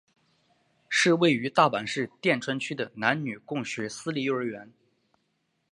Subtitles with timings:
[0.89, 4.73] 是位于大阪市淀川区的男女共学私立幼儿园。